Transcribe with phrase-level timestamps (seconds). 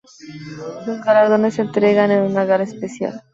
[0.87, 3.21] Los galardones se entregan en una gala especial.